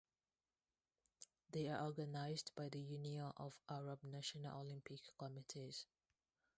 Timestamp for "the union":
2.69-3.31